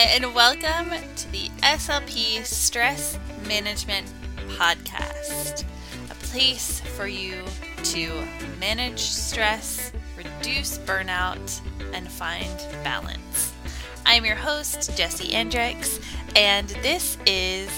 [0.00, 4.10] Hi, and welcome to the SLP Stress Management
[4.48, 5.64] Podcast,
[6.10, 7.44] a place for you
[7.82, 8.26] to
[8.58, 11.60] manage stress, reduce burnout,
[11.92, 12.48] and find
[12.82, 13.52] balance.
[14.06, 16.02] I'm your host, Jessie Andricks,
[16.34, 17.68] and this is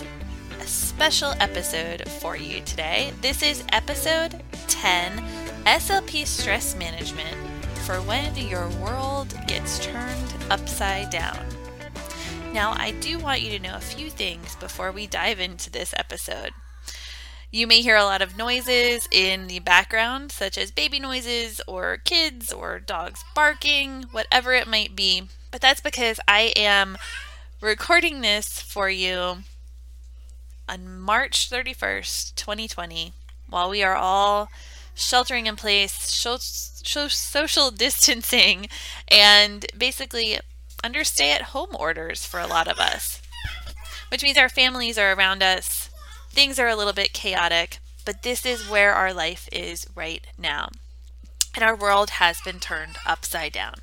[0.60, 3.12] a special episode for you today.
[3.20, 5.18] This is episode 10
[5.64, 7.36] SLP Stress Management
[7.84, 11.36] for when your world gets turned upside down.
[12.52, 15.94] Now, I do want you to know a few things before we dive into this
[15.96, 16.50] episode.
[17.50, 21.96] You may hear a lot of noises in the background, such as baby noises or
[21.96, 25.28] kids or dogs barking, whatever it might be.
[25.50, 26.98] But that's because I am
[27.62, 29.38] recording this for you
[30.68, 33.14] on March 31st, 2020,
[33.48, 34.48] while we are all
[34.94, 38.68] sheltering in place, social distancing,
[39.08, 40.38] and basically
[40.82, 43.20] under stay at home orders for a lot of us,
[44.10, 45.88] which means our families are around us.
[46.30, 50.70] Things are a little bit chaotic, but this is where our life is right now.
[51.54, 53.74] And our world has been turned upside down.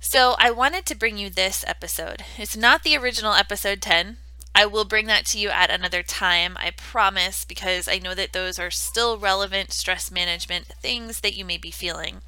[0.00, 2.24] So I wanted to bring you this episode.
[2.36, 4.18] It's not the original episode 10.
[4.54, 8.32] I will bring that to you at another time, I promise, because I know that
[8.32, 12.22] those are still relevant stress management things that you may be feeling.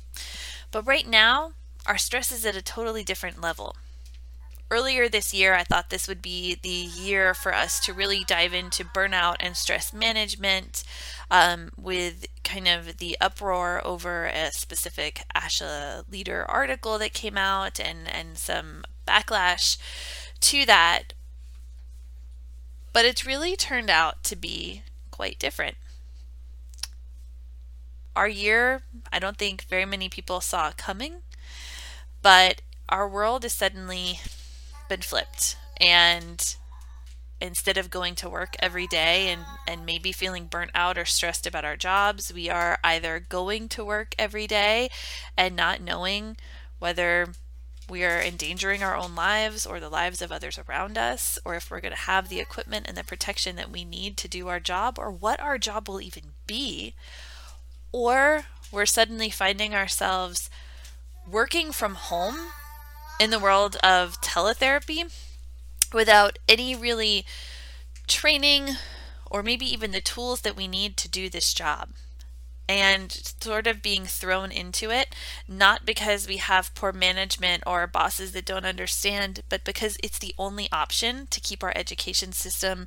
[0.71, 1.53] But right now,
[1.87, 3.77] our stress is at a totally different level.
[4.71, 8.55] Earlier this year, I thought this would be the year for us to really dive
[8.55, 10.85] into burnout and stress management
[11.29, 17.81] um, with kind of the uproar over a specific ASHA leader article that came out
[17.81, 19.77] and, and some backlash
[20.41, 21.15] to that.
[22.93, 25.77] But it's really turned out to be quite different.
[28.15, 31.23] Our year, I don't think very many people saw coming.
[32.23, 34.21] But our world has suddenly
[34.89, 35.57] been flipped.
[35.81, 36.55] And
[37.41, 41.47] instead of going to work every day and, and maybe feeling burnt out or stressed
[41.47, 44.91] about our jobs, we are either going to work every day
[45.37, 46.37] and not knowing
[46.79, 47.29] whether
[47.89, 51.71] we are endangering our own lives or the lives of others around us, or if
[51.71, 54.61] we're going to have the equipment and the protection that we need to do our
[54.61, 56.95] job, or what our job will even be.
[57.91, 60.49] Or we're suddenly finding ourselves
[61.29, 62.37] working from home
[63.21, 65.13] in the world of teletherapy
[65.93, 67.25] without any really
[68.07, 68.71] training
[69.31, 71.91] or maybe even the tools that we need to do this job
[72.69, 75.15] and sort of being thrown into it,
[75.49, 80.35] not because we have poor management or bosses that don't understand, but because it's the
[80.39, 82.87] only option to keep our education system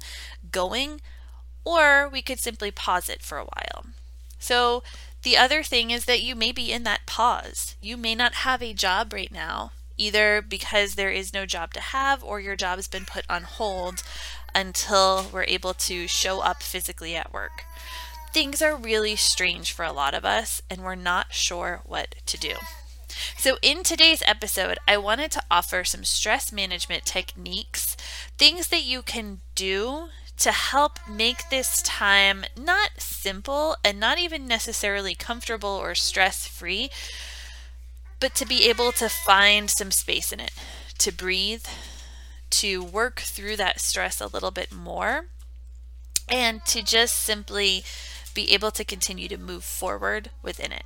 [0.51, 1.01] going,
[1.65, 3.85] or we could simply pause it for a while.
[4.39, 4.83] So
[5.23, 7.75] the other thing is that you may be in that pause.
[7.81, 11.79] You may not have a job right now, either because there is no job to
[11.79, 14.03] have or your job has been put on hold
[14.53, 17.63] until we're able to show up physically at work.
[18.33, 22.37] Things are really strange for a lot of us, and we're not sure what to
[22.37, 22.55] do.
[23.37, 27.95] So, in today's episode, I wanted to offer some stress management techniques,
[28.37, 34.47] things that you can do to help make this time not simple and not even
[34.47, 36.89] necessarily comfortable or stress free,
[38.19, 40.51] but to be able to find some space in it,
[40.97, 41.65] to breathe,
[42.49, 45.25] to work through that stress a little bit more,
[46.29, 47.83] and to just simply
[48.33, 50.83] be able to continue to move forward within it.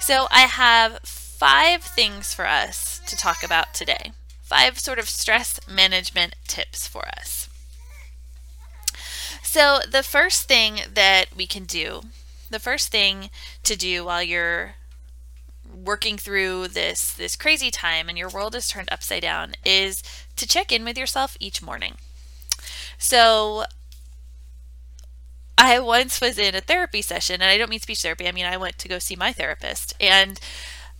[0.00, 4.12] So, I have five things for us to talk about today.
[4.42, 7.41] Five sort of stress management tips for us.
[9.52, 12.00] So, the first thing that we can do,
[12.48, 13.28] the first thing
[13.64, 14.76] to do while you're
[15.70, 20.02] working through this this crazy time and your world is turned upside down is
[20.36, 21.96] to check in with yourself each morning.
[22.96, 23.64] So,
[25.58, 28.46] I once was in a therapy session, and I don't mean speech therapy, I mean,
[28.46, 30.40] I went to go see my therapist, and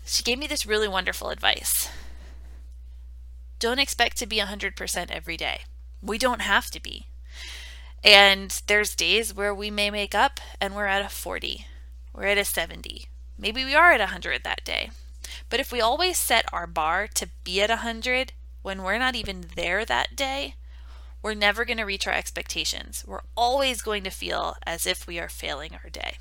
[0.05, 1.89] she gave me this really wonderful advice.
[3.59, 5.61] Don't expect to be 100% every day.
[6.03, 7.07] We don't have to be.
[8.05, 11.67] And there's days where we may make up and we're at a 40,
[12.13, 13.07] we're at a 70.
[13.39, 14.91] Maybe we are at 100 that day.
[15.49, 18.33] But if we always set our bar to be at 100
[18.63, 20.57] when we're not even there that day,
[21.23, 23.05] we're never going to reach our expectations.
[23.07, 26.19] We're always going to feel as if we are failing our day.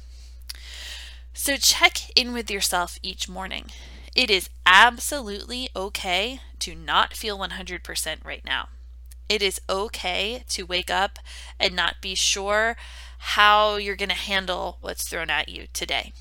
[1.33, 3.67] So check in with yourself each morning.
[4.15, 8.67] It is absolutely okay to not feel 100% right now.
[9.31, 11.17] It is okay to wake up
[11.57, 12.75] and not be sure
[13.17, 16.11] how you're going to handle what's thrown at you today.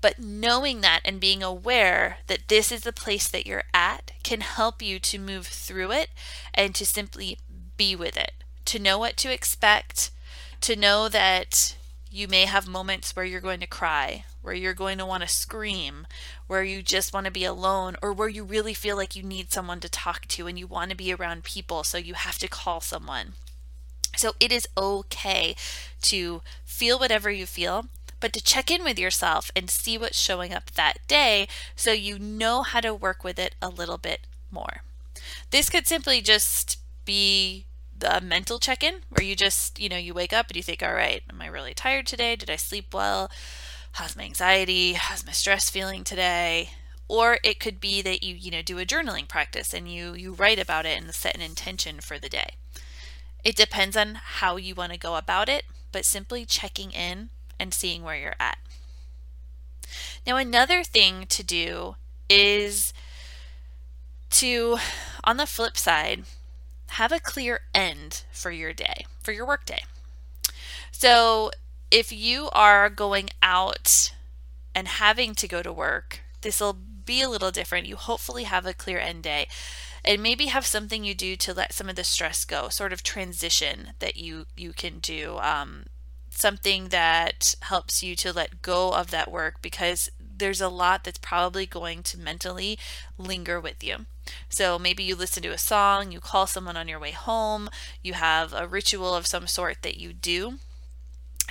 [0.00, 4.42] But knowing that and being aware that this is the place that you're at can
[4.42, 6.10] help you to move through it
[6.54, 7.40] and to simply
[7.76, 8.30] be with it,
[8.66, 10.12] to know what to expect,
[10.60, 11.74] to know that
[12.12, 15.28] you may have moments where you're going to cry, where you're going to want to
[15.28, 16.06] scream,
[16.46, 19.52] where you just want to be alone, or where you really feel like you need
[19.52, 22.46] someone to talk to and you want to be around people, so you have to
[22.46, 23.32] call someone.
[24.16, 25.56] So it is okay
[26.02, 27.86] to feel whatever you feel,
[28.20, 32.16] but to check in with yourself and see what's showing up that day so you
[32.16, 34.20] know how to work with it a little bit
[34.52, 34.82] more.
[35.50, 37.64] This could simply just be
[37.98, 40.84] the mental check in where you just, you know, you wake up and you think,
[40.84, 42.36] all right, am I really tired today?
[42.36, 43.28] Did I sleep well?
[43.96, 44.92] How's my anxiety?
[44.92, 46.72] How's my stress feeling today?
[47.08, 50.34] Or it could be that you, you know, do a journaling practice and you you
[50.34, 52.56] write about it and set an intention for the day.
[53.42, 57.72] It depends on how you want to go about it, but simply checking in and
[57.72, 58.58] seeing where you're at.
[60.26, 61.96] Now, another thing to do
[62.28, 62.92] is
[64.32, 64.76] to,
[65.24, 66.24] on the flip side,
[66.88, 69.84] have a clear end for your day, for your workday.
[70.92, 71.50] So,
[71.90, 74.12] if you are going out
[74.74, 77.86] and having to go to work, this will be a little different.
[77.86, 79.48] You hopefully have a clear end day
[80.04, 83.02] and maybe have something you do to let some of the stress go, sort of
[83.02, 85.38] transition that you you can do.
[85.38, 85.86] Um,
[86.30, 91.18] something that helps you to let go of that work because there's a lot that's
[91.18, 92.78] probably going to mentally
[93.16, 94.04] linger with you.
[94.48, 97.70] So maybe you listen to a song, you call someone on your way home,
[98.02, 100.58] you have a ritual of some sort that you do,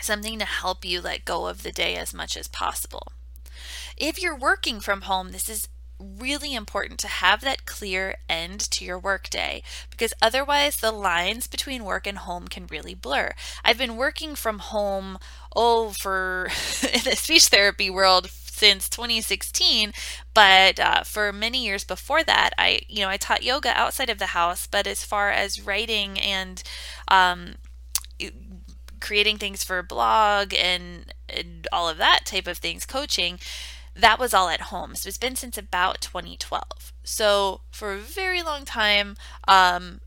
[0.02, 3.12] something to help you let go of the day as much as possible.
[3.98, 5.68] If you're working from home, this is
[6.00, 11.86] really important to have that clear end to your workday because otherwise the lines between
[11.86, 13.34] work and home can really blur.
[13.64, 15.18] I've been working from home
[15.56, 16.46] oh for
[16.84, 19.92] in the speech therapy world since 2016
[20.34, 24.18] but uh, for many years before that i you know i taught yoga outside of
[24.18, 26.64] the house but as far as writing and
[27.10, 27.56] um,
[29.06, 33.40] creating things for a blog and, and all of that type of things coaching
[33.96, 34.96] that was all at home.
[34.96, 36.94] So it's been since about 2012.
[37.04, 39.16] So for a very long time,
[39.48, 40.02] um,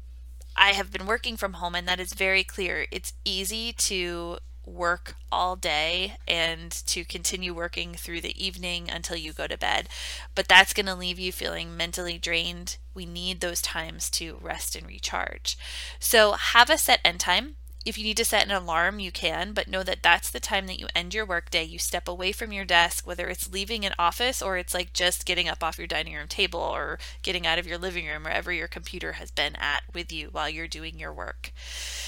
[0.56, 2.86] I have been working from home, and that is very clear.
[2.90, 9.32] It's easy to work all day and to continue working through the evening until you
[9.32, 9.88] go to bed.
[10.34, 12.76] But that's going to leave you feeling mentally drained.
[12.92, 15.56] We need those times to rest and recharge.
[15.98, 17.56] So have a set end time.
[17.88, 20.66] If you need to set an alarm, you can, but know that that's the time
[20.66, 21.64] that you end your workday.
[21.64, 25.24] You step away from your desk, whether it's leaving an office or it's like just
[25.24, 28.52] getting up off your dining room table or getting out of your living room, wherever
[28.52, 31.50] your computer has been at with you while you're doing your work.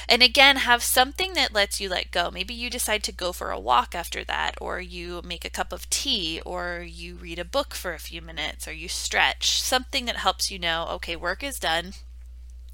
[0.06, 2.30] And again, have something that lets you let go.
[2.30, 5.72] Maybe you decide to go for a walk after that, or you make a cup
[5.72, 9.62] of tea, or you read a book for a few minutes, or you stretch.
[9.62, 11.94] Something that helps you know, okay, work is done.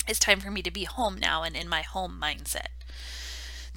[0.09, 2.76] It's time for me to be home now and in my home mindset.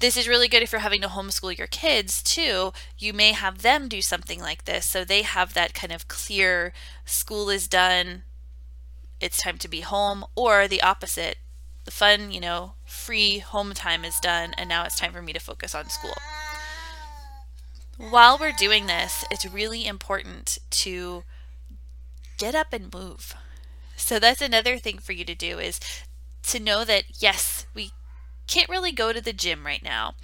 [0.00, 2.72] This is really good if you're having to homeschool your kids too.
[2.96, 6.72] You may have them do something like this so they have that kind of clear
[7.04, 8.22] school is done,
[9.20, 11.36] it's time to be home, or the opposite.
[11.84, 15.34] The fun, you know, free home time is done, and now it's time for me
[15.34, 16.16] to focus on school.
[17.98, 21.24] While we're doing this, it's really important to
[22.38, 23.34] get up and move.
[23.96, 25.78] So that's another thing for you to do is
[26.44, 27.92] to know that yes, we
[28.50, 30.14] can't really go to the gym right now.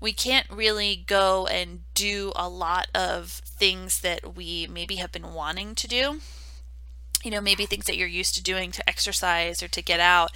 [0.00, 5.32] We can't really go and do a lot of things that we maybe have been
[5.32, 6.20] wanting to do.
[7.24, 10.30] You know, maybe things that you're used to doing to exercise or to get out.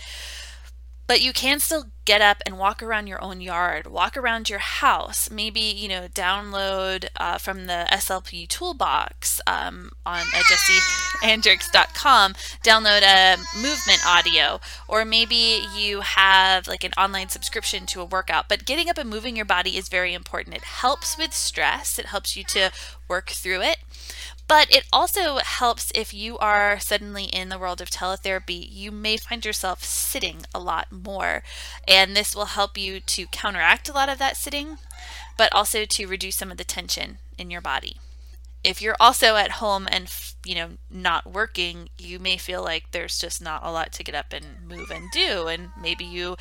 [1.07, 4.59] But you can still get up and walk around your own yard, walk around your
[4.59, 13.03] house, maybe, you know, download uh, from the SLP toolbox um, on at jessieandricks.com, download
[13.03, 18.49] a movement audio, or maybe you have like an online subscription to a workout.
[18.49, 20.57] But getting up and moving your body is very important.
[20.57, 22.71] It helps with stress, it helps you to
[23.09, 23.79] work through it.
[24.47, 29.17] But it also helps if you are suddenly in the world of teletherapy, you may
[29.17, 31.43] find yourself sitting a lot more.
[31.89, 34.79] And this will help you to counteract a lot of that sitting,
[35.39, 37.97] but also to reduce some of the tension in your body.
[38.63, 40.11] If you're also at home and
[40.45, 44.15] you know not working, you may feel like there's just not a lot to get
[44.15, 46.37] up and move and do and maybe you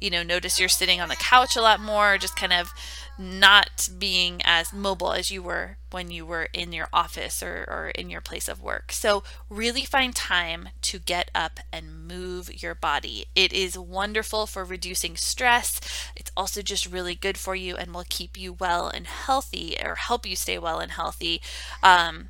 [0.00, 2.72] you know notice you're sitting on the couch a lot more, just kind of
[3.16, 7.88] not being as mobile as you were when you were in your office or, or
[7.94, 8.92] in your place of work.
[8.92, 13.26] So, really find time to get up and move your body.
[13.34, 15.80] It is wonderful for reducing stress.
[16.16, 19.94] It's also just really good for you and will keep you well and healthy or
[19.96, 21.40] help you stay well and healthy
[21.82, 22.28] um,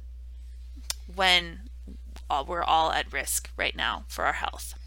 [1.14, 1.68] when
[2.46, 4.77] we're all at risk right now for our health.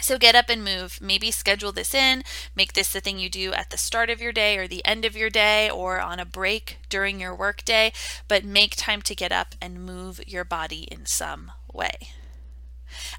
[0.00, 0.98] So get up and move.
[1.00, 2.22] Maybe schedule this in.
[2.54, 5.04] Make this the thing you do at the start of your day or the end
[5.04, 7.92] of your day or on a break during your work day.
[8.28, 12.10] But make time to get up and move your body in some way.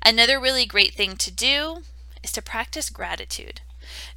[0.04, 1.84] Another really great thing to do
[2.24, 3.62] is to practice gratitude.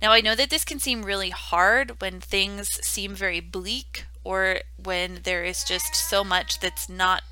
[0.00, 4.60] Now, I know that this can seem really hard when things seem very bleak or
[4.82, 7.22] when there is just so much that's not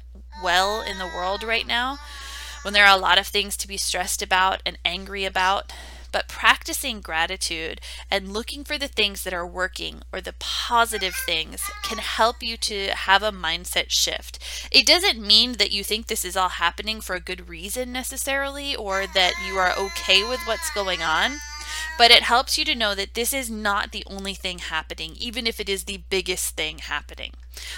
[0.43, 1.99] well in the world right now,
[2.62, 5.73] when there are a lot of things to be stressed about and angry about.
[6.11, 11.62] But practicing gratitude and looking for the things that are working or the positive things
[11.83, 14.38] can help you to have a mindset shift.
[14.71, 18.76] It doesn't mean that you think this is all happening for a good reason necessarily
[18.76, 21.38] or that you are okay with what's going on
[21.99, 25.47] but it helps you to know that this is not the only thing happening, even
[25.47, 27.33] if it is the biggest thing happening.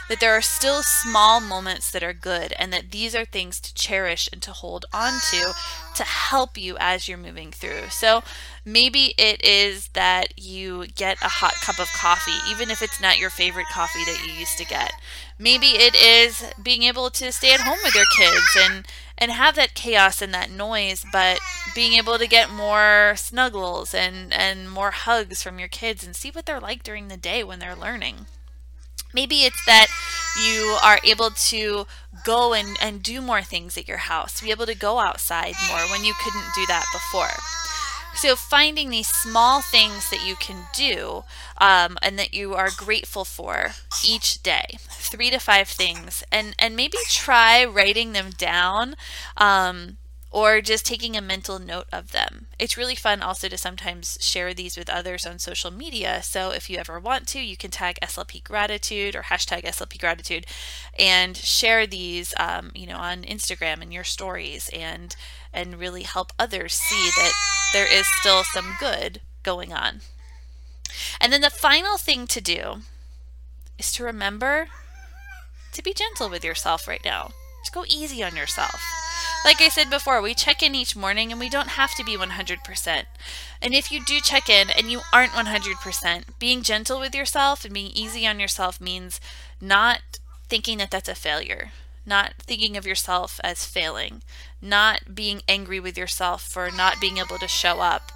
[0.08, 3.74] That there are still small moments that are good, and that these are things to
[3.74, 5.52] cherish and to hold on to
[5.94, 7.88] to help you as you're moving through.
[7.90, 8.22] So
[8.64, 13.18] maybe it is that you get a hot cup of coffee, even if it's not
[13.18, 14.92] your favorite coffee that you used to get.
[15.38, 19.54] Maybe it is being able to stay at home with your kids and and have
[19.54, 21.38] that chaos and that noise, but
[21.74, 26.30] being able to get more snuggles and, and more hugs from your kids and see
[26.30, 28.26] what they're like during the day when they're learning.
[29.14, 29.86] Maybe it's that
[30.42, 31.86] you are able to
[32.24, 35.80] go and, and do more things at your house, be able to go outside more
[35.90, 37.30] when you couldn't do that before.
[38.16, 41.24] So, finding these small things that you can do
[41.58, 43.72] um, and that you are grateful for
[44.04, 48.94] each day, three to five things, and, and maybe try writing them down.
[49.36, 49.98] Um,
[50.34, 52.46] or just taking a mental note of them.
[52.58, 56.24] It's really fun also to sometimes share these with others on social media.
[56.24, 60.44] So if you ever want to, you can tag SLP gratitude or hashtag SLP gratitude
[60.98, 65.14] and share these, um, you know, on Instagram and your stories and
[65.52, 67.32] and really help others see that
[67.72, 70.00] there is still some good going on.
[71.20, 72.78] And then the final thing to do
[73.78, 74.66] is to remember
[75.70, 77.30] to be gentle with yourself right now.
[77.62, 78.82] Just go easy on yourself.
[79.44, 82.16] Like I said before, we check in each morning and we don't have to be
[82.16, 83.04] 100%.
[83.60, 87.74] And if you do check in and you aren't 100%, being gentle with yourself and
[87.74, 89.20] being easy on yourself means
[89.60, 90.00] not
[90.48, 91.72] thinking that that's a failure,
[92.06, 94.22] not thinking of yourself as failing,
[94.62, 98.12] not being angry with yourself for not being able to show up,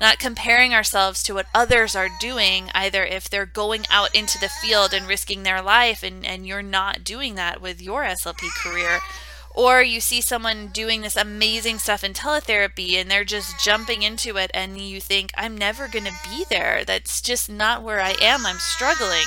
[0.00, 4.48] not comparing ourselves to what others are doing, either if they're going out into the
[4.48, 9.00] field and risking their life and, and you're not doing that with your SLP career
[9.54, 14.36] or you see someone doing this amazing stuff in teletherapy and they're just jumping into
[14.36, 16.84] it, and you think, I'm never going to be there.
[16.84, 18.46] That's just not where I am.
[18.46, 19.26] I'm struggling.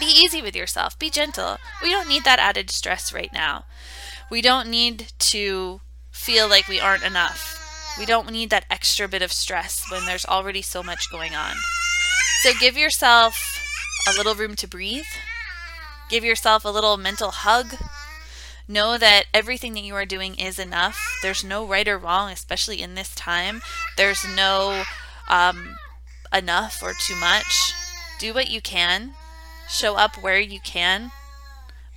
[0.00, 0.98] Be easy with yourself.
[0.98, 1.58] Be gentle.
[1.82, 3.64] We don't need that added stress right now.
[4.30, 5.80] We don't need to
[6.10, 7.56] feel like we aren't enough.
[7.98, 11.56] We don't need that extra bit of stress when there's already so much going on.
[12.42, 13.60] So give yourself
[14.08, 15.04] a little room to breathe.
[16.08, 17.74] Give yourself a little mental hug
[18.70, 21.00] Know that everything that you are doing is enough.
[21.22, 23.62] There's no right or wrong, especially in this time.
[23.96, 24.84] There's no
[25.26, 25.76] um,
[26.34, 27.72] enough or too much.
[28.18, 29.12] Do what you can.
[29.70, 31.12] Show up where you can.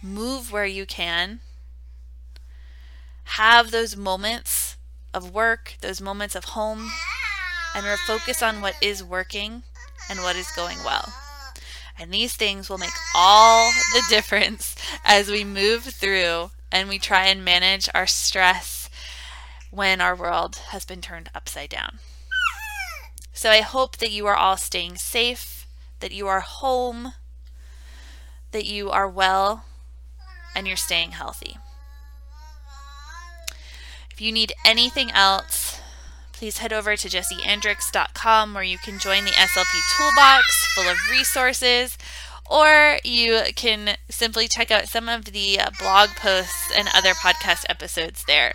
[0.01, 1.41] Move where you can.
[3.35, 4.77] Have those moments
[5.13, 6.89] of work, those moments of home,
[7.75, 9.63] and focus on what is working
[10.09, 11.13] and what is going well.
[11.99, 17.25] And these things will make all the difference as we move through and we try
[17.25, 18.89] and manage our stress
[19.69, 21.99] when our world has been turned upside down.
[23.33, 25.65] So I hope that you are all staying safe,
[25.99, 27.13] that you are home,
[28.51, 29.65] that you are well,
[30.53, 31.57] and you're staying healthy.
[34.11, 35.79] If you need anything else,
[36.33, 41.97] please head over to jessieandricks.com where you can join the SLP toolbox full of resources
[42.51, 47.63] or you can simply check out some of the uh, blog posts and other podcast
[47.69, 48.53] episodes there.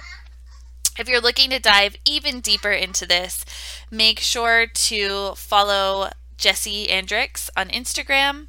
[0.98, 3.44] If you're looking to dive even deeper into this,
[3.90, 8.48] make sure to follow Jessie Andricks on Instagram,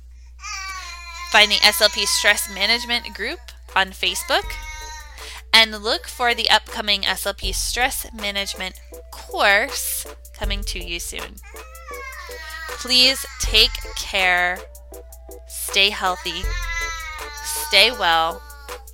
[1.32, 3.40] find the SLP Stress Management group
[3.76, 4.46] on Facebook,
[5.54, 8.80] and look for the upcoming SLP Stress Management
[9.12, 11.36] course coming to you soon.
[12.80, 14.58] Please take care,
[15.48, 16.44] stay healthy,
[17.44, 18.42] stay well,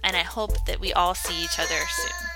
[0.03, 2.32] and I hope that we all see each other soon.